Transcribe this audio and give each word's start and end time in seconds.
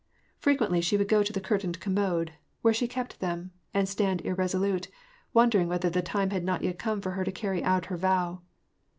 Frequently 0.39 0.81
she 0.81 0.97
would 0.97 1.07
go 1.07 1.21
to 1.21 1.31
the 1.31 1.39
curtained 1.39 1.79
commode, 1.79 2.31
where 2.63 2.73
she 2.73 2.87
kept 2.87 3.19
them, 3.19 3.51
and 3.71 3.87
stand 3.87 4.19
irresolute, 4.21 4.87
wondering 5.31 5.67
whether 5.67 5.91
the 5.91 6.01
time 6.01 6.31
had 6.31 6.43
not 6.43 6.63
yet 6.63 6.79
come 6.79 7.01
for 7.01 7.11
her 7.11 7.23
to 7.23 7.31
carry 7.31 7.63
out 7.63 7.85
her 7.85 7.97
vow. 7.97 8.41